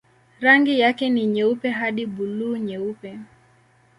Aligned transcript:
Rangi 0.39 0.79
yake 0.79 1.09
ni 1.09 1.25
nyeupe 1.25 1.69
hadi 1.69 2.05
buluu-nyeupe. 2.05 3.19